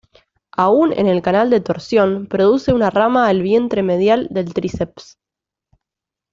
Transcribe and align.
Aún 0.57 0.93
en 0.93 1.05
el 1.05 1.21
canal 1.21 1.51
de 1.51 1.61
torsión, 1.61 2.25
produce 2.25 2.73
una 2.73 2.89
rama 2.89 3.27
al 3.27 3.43
vientre 3.43 3.83
medial 3.83 4.27
del 4.31 4.51
tríceps. 4.51 5.19